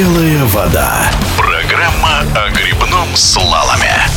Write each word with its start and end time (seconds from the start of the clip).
Белая 0.00 0.46
вода. 0.46 1.10
Программа 1.36 2.20
о 2.34 2.48
грибном 2.48 3.14
слаломе. 3.14 4.09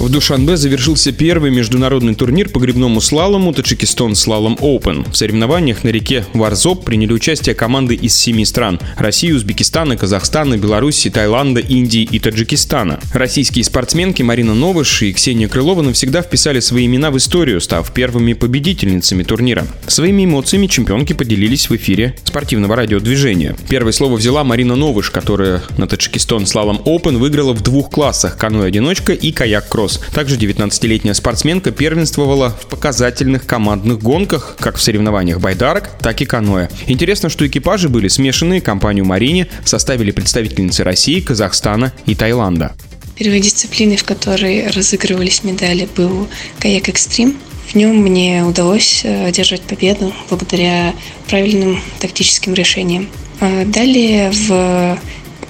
В 0.00 0.08
Душанбе 0.08 0.56
завершился 0.56 1.12
первый 1.12 1.50
международный 1.50 2.14
турнир 2.14 2.48
по 2.48 2.58
грибному 2.58 3.02
слалому 3.02 3.52
Таджикистан 3.52 4.14
Слалом 4.14 4.56
Open. 4.62 5.06
В 5.12 5.14
соревнованиях 5.14 5.84
на 5.84 5.90
реке 5.90 6.24
Варзоп 6.32 6.86
приняли 6.86 7.12
участие 7.12 7.54
команды 7.54 7.96
из 7.96 8.16
семи 8.16 8.46
стран– 8.46 8.80
России, 8.96 9.30
Узбекистана, 9.30 9.98
Казахстана, 9.98 10.56
Беларуси, 10.56 11.10
Таиланда, 11.10 11.60
Индии 11.60 12.08
и 12.10 12.18
Таджикистана. 12.18 12.98
Российские 13.12 13.62
спортсменки 13.62 14.22
Марина 14.22 14.54
Новыш 14.54 15.02
и 15.02 15.12
Ксения 15.12 15.48
Крылова 15.48 15.82
навсегда 15.82 16.22
вписали 16.22 16.60
свои 16.60 16.86
имена 16.86 17.10
в 17.10 17.18
историю, 17.18 17.60
став 17.60 17.92
первыми 17.92 18.32
победительницами 18.32 19.22
турнира. 19.22 19.66
Своими 19.86 20.24
эмоциями 20.24 20.66
чемпионки 20.66 21.12
поделились 21.12 21.68
в 21.68 21.76
эфире 21.76 22.16
спортивного 22.24 22.74
радиодвижения. 22.74 23.54
Первое 23.68 23.92
слово 23.92 24.16
взяла 24.16 24.44
Марина 24.44 24.76
Новыш, 24.76 25.10
которая 25.10 25.62
на 25.76 25.86
Таджикистан 25.86 26.46
Слалом 26.46 26.80
Open 26.86 27.18
выиграла 27.18 27.52
в 27.52 27.62
двух 27.62 27.90
классах– 27.90 28.38
каноэ-одиночка 28.38 29.12
и 29.12 29.30
каяк-кросс. 29.30 29.89
Кросс. 29.90 30.00
Также 30.12 30.36
19-летняя 30.36 31.14
спортсменка 31.14 31.70
первенствовала 31.70 32.50
в 32.50 32.66
показательных 32.66 33.46
командных 33.46 34.00
гонках, 34.00 34.56
как 34.58 34.76
в 34.76 34.82
соревнованиях 34.82 35.40
байдарок, 35.40 35.90
так 36.00 36.20
и 36.20 36.24
каноэ. 36.24 36.68
Интересно, 36.86 37.28
что 37.28 37.46
экипажи 37.46 37.88
были 37.88 38.08
смешанные, 38.08 38.60
компанию 38.60 39.04
«Марине» 39.04 39.48
составили 39.64 40.10
представительницы 40.10 40.84
России, 40.84 41.20
Казахстана 41.20 41.92
и 42.06 42.14
Таиланда. 42.14 42.74
Первой 43.16 43.40
дисциплиной, 43.40 43.96
в 43.96 44.04
которой 44.04 44.68
разыгрывались 44.68 45.44
медали, 45.44 45.88
был 45.96 46.28
каяк 46.58 46.88
экстрим. 46.88 47.36
В 47.68 47.74
нем 47.74 47.96
мне 47.96 48.42
удалось 48.42 49.02
э, 49.04 49.26
одержать 49.26 49.62
победу 49.62 50.12
благодаря 50.28 50.94
правильным 51.28 51.80
тактическим 52.00 52.54
решениям. 52.54 53.08
А 53.40 53.64
далее 53.64 54.32
в 54.32 54.98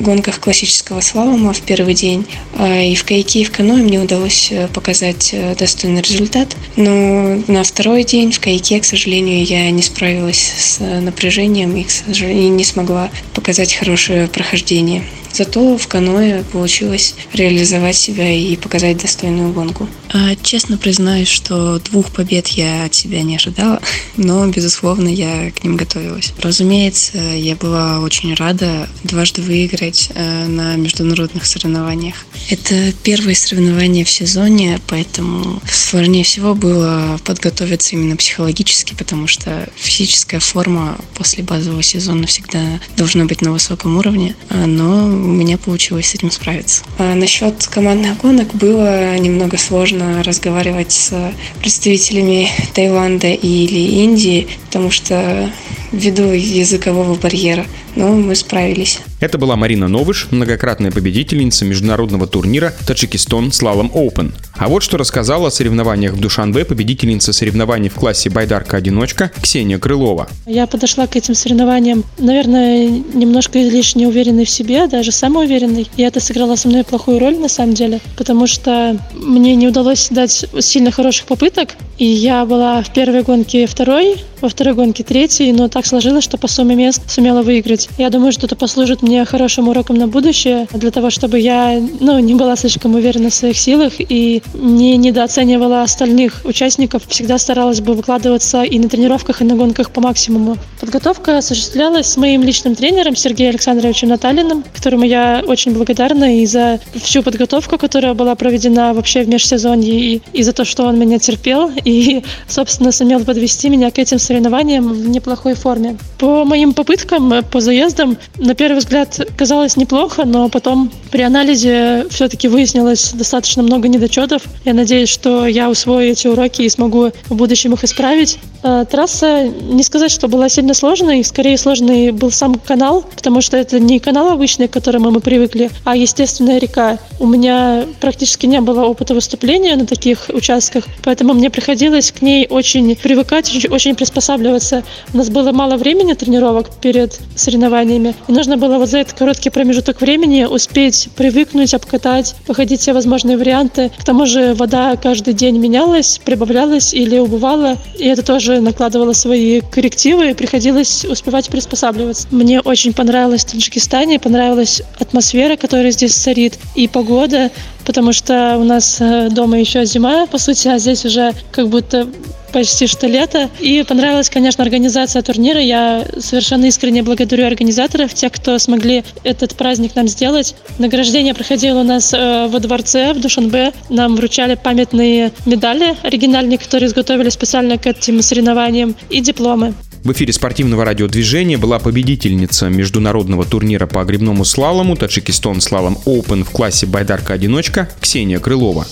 гонках 0.00 0.40
классического 0.40 1.00
слалома 1.00 1.52
в 1.52 1.60
первый 1.60 1.94
день. 1.94 2.26
А, 2.56 2.82
и 2.82 2.94
в 2.94 3.04
каяке, 3.04 3.40
и 3.40 3.44
в 3.44 3.52
каноэ 3.52 3.82
мне 3.82 4.00
удалось 4.00 4.48
э, 4.50 4.68
показать 4.68 5.30
э, 5.32 5.54
достойный 5.54 6.02
результат. 6.02 6.56
Но 6.76 7.42
на 7.46 7.62
второй 7.62 8.04
день 8.04 8.32
в 8.32 8.40
каяке, 8.40 8.80
к 8.80 8.84
сожалению, 8.84 9.44
я 9.44 9.70
не 9.70 9.82
справилась 9.82 10.52
с 10.58 10.78
напряжением 10.80 11.76
и, 11.76 11.84
к 11.84 11.90
сожалению, 11.90 12.52
не 12.52 12.64
смогла 12.64 13.10
показать 13.34 13.74
хорошее 13.74 14.26
прохождение. 14.28 15.04
Зато 15.32 15.76
в 15.78 15.86
каноэ 15.88 16.44
получилось 16.44 17.14
реализовать 17.32 17.96
себя 17.96 18.30
и 18.30 18.56
показать 18.56 18.98
достойную 18.98 19.52
гонку. 19.52 19.88
А, 20.12 20.34
честно 20.42 20.76
признаюсь, 20.76 21.28
что 21.28 21.78
двух 21.78 22.10
побед 22.10 22.48
я 22.48 22.84
от 22.84 22.94
себя 22.94 23.22
не 23.22 23.36
ожидала, 23.36 23.80
но, 24.16 24.46
безусловно, 24.48 25.08
я 25.08 25.50
к 25.52 25.62
ним 25.62 25.76
готовилась. 25.76 26.32
Разумеется, 26.38 27.18
я 27.18 27.54
была 27.54 28.00
очень 28.00 28.34
рада 28.34 28.88
дважды 29.04 29.42
выиграть 29.42 30.10
э, 30.14 30.46
на 30.46 30.76
международных 30.76 31.46
соревнованиях. 31.46 32.14
Это 32.50 32.92
первые 33.04 33.36
соревнования 33.36 34.04
в 34.04 34.10
сезоне, 34.10 34.80
поэтому 34.88 35.60
сложнее 35.70 36.24
всего 36.24 36.54
было 36.54 37.20
подготовиться 37.24 37.94
именно 37.94 38.16
психологически, 38.16 38.94
потому 38.94 39.28
что 39.28 39.68
физическая 39.76 40.40
форма 40.40 40.98
после 41.14 41.44
базового 41.44 41.82
сезона 41.82 42.26
всегда 42.26 42.80
должна 42.96 43.26
быть 43.26 43.42
на 43.42 43.52
высоком 43.52 43.96
уровне, 43.96 44.34
а, 44.48 44.66
но 44.66 45.19
меня 45.26 45.58
получилось 45.58 46.08
с 46.08 46.14
этим 46.14 46.30
справиться. 46.30 46.82
А 46.98 47.14
насчет 47.14 47.66
командных 47.66 48.18
гонок 48.18 48.54
было 48.54 49.16
немного 49.18 49.58
сложно 49.58 50.22
разговаривать 50.22 50.92
с 50.92 51.32
представителями 51.60 52.48
Таиланда 52.74 53.28
или 53.28 54.02
Индии, 54.02 54.48
потому 54.66 54.90
что 54.90 55.50
ввиду 55.92 56.32
языкового 56.32 57.14
барьера, 57.14 57.66
но 57.96 58.08
мы 58.14 58.34
справились. 58.34 59.00
Это 59.20 59.38
была 59.38 59.56
Марина 59.56 59.88
Новыш, 59.88 60.28
многократная 60.30 60.90
победительница 60.90 61.64
международного 61.64 62.26
турнира 62.26 62.72
Таджикистан 62.86 63.52
Слалом 63.52 63.90
Open. 63.94 64.32
А 64.56 64.68
вот 64.68 64.82
что 64.82 64.96
рассказала 64.96 65.48
о 65.48 65.50
соревнованиях 65.50 66.12
в 66.12 66.20
Душанбе 66.20 66.64
победительница 66.64 67.32
соревнований 67.32 67.88
в 67.88 67.94
классе 67.94 68.30
байдарка-одиночка 68.30 69.30
Ксения 69.42 69.78
Крылова. 69.78 70.28
Я 70.46 70.66
подошла 70.66 71.06
к 71.06 71.16
этим 71.16 71.34
соревнованиям, 71.34 72.04
наверное, 72.18 72.88
немножко 72.88 73.66
излишне 73.66 74.08
уверенной 74.08 74.44
в 74.44 74.50
себе, 74.50 74.86
даже 74.86 75.12
самоуверенной. 75.12 75.88
И 75.96 76.02
это 76.02 76.20
сыграло 76.20 76.56
со 76.56 76.68
мной 76.68 76.84
плохую 76.84 77.18
роль 77.18 77.38
на 77.38 77.48
самом 77.48 77.74
деле, 77.74 78.00
потому 78.16 78.46
что 78.46 78.98
мне 79.14 79.54
не 79.54 79.68
удалось 79.68 80.08
дать 80.10 80.46
сильно 80.60 80.90
хороших 80.90 81.26
попыток. 81.26 81.70
И 81.98 82.04
я 82.04 82.44
была 82.44 82.82
в 82.82 82.92
первой 82.92 83.22
гонке 83.22 83.66
второй, 83.66 84.16
во 84.40 84.48
второй 84.48 84.74
гонке 84.74 85.04
третий, 85.04 85.52
но 85.52 85.68
так 85.68 85.86
сложилось, 85.86 86.24
что 86.24 86.38
по 86.38 86.48
сумме 86.48 86.74
мест 86.74 87.02
сумела 87.10 87.42
выиграть. 87.42 87.79
Я 87.98 88.10
думаю, 88.10 88.32
что 88.32 88.46
это 88.46 88.56
послужит 88.56 89.02
мне 89.02 89.24
хорошим 89.24 89.68
уроком 89.68 89.96
на 89.96 90.06
будущее, 90.06 90.66
для 90.72 90.90
того, 90.90 91.10
чтобы 91.10 91.38
я 91.38 91.80
ну, 92.00 92.18
не 92.18 92.34
была 92.34 92.56
слишком 92.56 92.94
уверена 92.94 93.30
в 93.30 93.34
своих 93.34 93.58
силах 93.58 93.94
и 93.98 94.42
не 94.54 94.96
недооценивала 94.96 95.82
остальных 95.82 96.42
участников. 96.44 97.02
Всегда 97.08 97.38
старалась 97.38 97.80
бы 97.80 97.94
выкладываться 97.94 98.62
и 98.62 98.78
на 98.78 98.88
тренировках, 98.88 99.42
и 99.42 99.44
на 99.44 99.54
гонках 99.54 99.90
по 99.90 100.00
максимуму. 100.00 100.56
Подготовка 100.80 101.38
осуществлялась 101.38 102.06
с 102.06 102.16
моим 102.16 102.42
личным 102.42 102.74
тренером 102.74 103.16
Сергеем 103.16 103.50
Александровичем 103.50 104.08
Наталиным, 104.08 104.64
которому 104.74 105.04
я 105.04 105.42
очень 105.46 105.72
благодарна 105.72 106.38
и 106.38 106.46
за 106.46 106.80
всю 106.96 107.22
подготовку, 107.22 107.78
которая 107.78 108.14
была 108.14 108.34
проведена 108.34 108.94
вообще 108.94 109.22
в 109.22 109.28
межсезонье, 109.28 109.94
и, 109.94 110.22
и 110.32 110.42
за 110.42 110.52
то, 110.52 110.64
что 110.64 110.84
он 110.84 110.98
меня 110.98 111.18
терпел 111.18 111.70
и, 111.84 112.22
собственно, 112.48 112.92
сумел 112.92 113.24
подвести 113.24 113.68
меня 113.68 113.90
к 113.90 113.98
этим 113.98 114.18
соревнованиям 114.18 114.92
в 114.92 115.08
неплохой 115.08 115.54
форме. 115.54 115.96
По 116.18 116.44
моим 116.44 116.72
попыткам, 116.72 117.44
по 117.50 117.60
заездам, 117.70 118.18
на 118.36 118.56
первый 118.56 118.78
взгляд 118.78 119.20
казалось 119.36 119.76
неплохо, 119.76 120.24
но 120.24 120.48
потом 120.48 120.90
при 121.12 121.22
анализе 121.22 122.06
все-таки 122.10 122.48
выяснилось 122.48 123.12
достаточно 123.12 123.62
много 123.62 123.86
недочетов. 123.86 124.42
Я 124.64 124.74
надеюсь, 124.74 125.08
что 125.08 125.46
я 125.46 125.70
усвою 125.70 126.10
эти 126.10 126.26
уроки 126.26 126.62
и 126.62 126.68
смогу 126.68 127.12
в 127.28 127.34
будущем 127.36 127.72
их 127.74 127.84
исправить. 127.84 128.38
А, 128.62 128.84
трасса, 128.84 129.44
не 129.44 129.84
сказать, 129.84 130.10
что 130.10 130.26
была 130.26 130.48
сильно 130.48 130.74
сложной, 130.74 131.22
скорее 131.22 131.56
сложный 131.56 132.10
был 132.10 132.32
сам 132.32 132.56
канал, 132.56 133.04
потому 133.14 133.40
что 133.40 133.56
это 133.56 133.78
не 133.78 134.00
канал 134.00 134.30
обычный, 134.30 134.66
к 134.66 134.72
которому 134.72 135.12
мы 135.12 135.20
привыкли, 135.20 135.70
а 135.84 135.94
естественная 135.94 136.58
река. 136.58 136.98
У 137.20 137.26
меня 137.26 137.86
практически 138.00 138.46
не 138.46 138.60
было 138.60 138.82
опыта 138.84 139.14
выступления 139.14 139.76
на 139.76 139.86
таких 139.86 140.28
участках, 140.28 140.84
поэтому 141.04 141.34
мне 141.34 141.50
приходилось 141.50 142.10
к 142.10 142.20
ней 142.20 142.48
очень 142.50 142.96
привыкать, 142.96 143.64
очень 143.70 143.94
приспосабливаться. 143.94 144.82
У 145.14 145.18
нас 145.18 145.30
было 145.30 145.52
мало 145.52 145.76
времени 145.76 146.14
тренировок 146.14 146.70
перед 146.80 147.20
соревнованиями, 147.36 147.59
и 147.66 148.32
нужно 148.32 148.56
было 148.56 148.78
вот 148.78 148.88
за 148.88 148.98
этот 148.98 149.18
короткий 149.18 149.50
промежуток 149.50 150.00
времени 150.00 150.44
успеть 150.44 151.08
привыкнуть, 151.16 151.74
обкатать, 151.74 152.34
походить 152.46 152.80
все 152.80 152.92
возможные 152.92 153.36
варианты. 153.36 153.90
К 153.98 154.04
тому 154.04 154.26
же 154.26 154.54
вода 154.54 154.96
каждый 154.96 155.34
день 155.34 155.58
менялась, 155.58 156.20
прибавлялась 156.24 156.94
или 156.94 157.18
убывала, 157.18 157.76
и 157.98 158.06
это 158.06 158.22
тоже 158.22 158.60
накладывала 158.60 159.12
свои 159.12 159.60
коррективы 159.60 160.30
и 160.30 160.34
приходилось 160.34 161.04
успевать 161.04 161.48
приспосабливаться. 161.48 162.28
Мне 162.30 162.60
очень 162.60 162.92
понравилось 162.92 163.44
в 163.44 163.50
Таджикистане, 163.50 164.18
понравилась 164.18 164.82
атмосфера, 164.98 165.56
которая 165.56 165.90
здесь 165.90 166.14
царит, 166.14 166.58
и 166.74 166.88
погода, 166.88 167.50
потому 167.84 168.12
что 168.12 168.56
у 168.58 168.64
нас 168.64 168.98
э, 169.00 169.28
дома 169.30 169.58
еще 169.58 169.84
зима, 169.84 170.26
по 170.26 170.38
сути, 170.38 170.68
а 170.68 170.78
здесь 170.78 171.04
уже 171.04 171.32
как 171.52 171.68
будто 171.68 172.06
почти 172.50 172.86
что 172.86 173.06
лето. 173.06 173.48
И 173.60 173.84
понравилась, 173.86 174.28
конечно, 174.28 174.62
организация 174.62 175.22
турнира. 175.22 175.60
Я 175.60 176.04
совершенно 176.18 176.66
искренне 176.66 177.02
благодарю 177.02 177.46
организаторов, 177.50 178.14
тех, 178.14 178.32
кто 178.32 178.58
смогли 178.58 179.04
этот 179.24 179.54
праздник 179.56 179.96
нам 179.96 180.08
сделать. 180.08 180.54
Награждение 180.78 181.34
проходило 181.34 181.80
у 181.80 181.84
нас 181.84 182.12
э, 182.14 182.48
во 182.48 182.58
дворце 182.58 183.12
в 183.12 183.20
Душанбе. 183.20 183.72
Нам 183.88 184.16
вручали 184.16 184.54
памятные 184.54 185.32
медали 185.46 185.96
оригинальные, 186.02 186.58
которые 186.58 186.88
изготовили 186.88 187.28
специально 187.28 187.78
к 187.78 187.86
этим 187.86 188.22
соревнованиям, 188.22 188.94
и 189.08 189.20
дипломы. 189.20 189.74
В 190.02 190.12
эфире 190.12 190.32
спортивного 190.32 190.84
радиодвижения 190.84 191.58
была 191.58 191.78
победительница 191.78 192.70
международного 192.70 193.44
турнира 193.44 193.86
по 193.86 194.02
грибному 194.04 194.44
слалому 194.46 194.96
Таджикистан 194.96 195.60
Слалом 195.60 195.98
Open 196.06 196.44
в 196.44 196.50
классе 196.50 196.86
байдарка-одиночка 196.86 197.88
Ксения 198.00 198.38
Крылова. 198.38 198.86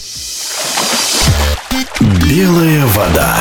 Белая 2.00 2.87
вода. 2.87 3.37